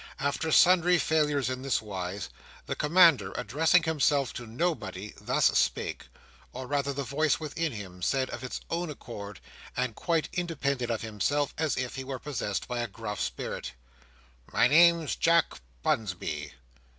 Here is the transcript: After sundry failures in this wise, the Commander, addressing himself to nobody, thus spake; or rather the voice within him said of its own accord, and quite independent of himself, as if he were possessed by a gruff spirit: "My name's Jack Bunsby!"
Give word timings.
After 0.19 0.51
sundry 0.51 0.97
failures 0.97 1.47
in 1.47 1.61
this 1.61 1.79
wise, 1.79 2.29
the 2.65 2.75
Commander, 2.75 3.33
addressing 3.33 3.83
himself 3.83 4.33
to 4.33 4.47
nobody, 4.47 5.13
thus 5.21 5.45
spake; 5.55 6.07
or 6.53 6.65
rather 6.65 6.91
the 6.91 7.03
voice 7.03 7.39
within 7.39 7.71
him 7.71 8.01
said 8.01 8.27
of 8.31 8.43
its 8.43 8.61
own 8.71 8.89
accord, 8.89 9.39
and 9.77 9.93
quite 9.93 10.27
independent 10.33 10.89
of 10.89 11.03
himself, 11.03 11.53
as 11.55 11.77
if 11.77 11.97
he 11.97 12.03
were 12.03 12.17
possessed 12.17 12.67
by 12.67 12.79
a 12.79 12.87
gruff 12.87 13.21
spirit: 13.21 13.73
"My 14.51 14.67
name's 14.67 15.15
Jack 15.15 15.61
Bunsby!" 15.83 16.53